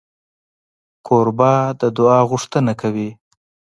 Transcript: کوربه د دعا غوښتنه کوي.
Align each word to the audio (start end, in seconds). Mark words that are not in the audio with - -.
کوربه 1.07 1.53
د 1.81 1.83
دعا 1.97 2.19
غوښتنه 2.31 2.73
کوي. 2.81 3.09